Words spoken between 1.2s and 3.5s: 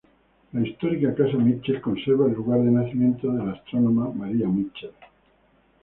Mitchell conserva el lugar de nacimiento de